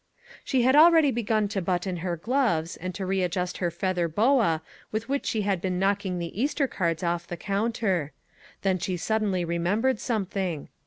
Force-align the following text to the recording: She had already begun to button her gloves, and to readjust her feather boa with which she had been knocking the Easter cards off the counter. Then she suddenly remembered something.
She 0.43 0.63
had 0.63 0.75
already 0.75 1.11
begun 1.11 1.47
to 1.49 1.61
button 1.61 1.97
her 1.97 2.17
gloves, 2.17 2.75
and 2.75 2.95
to 2.95 3.05
readjust 3.05 3.59
her 3.59 3.69
feather 3.69 4.07
boa 4.07 4.63
with 4.91 5.07
which 5.07 5.27
she 5.27 5.43
had 5.43 5.61
been 5.61 5.77
knocking 5.77 6.17
the 6.17 6.41
Easter 6.41 6.65
cards 6.67 7.03
off 7.03 7.27
the 7.27 7.37
counter. 7.37 8.11
Then 8.63 8.79
she 8.79 8.97
suddenly 8.97 9.45
remembered 9.45 9.99
something. 9.99 10.69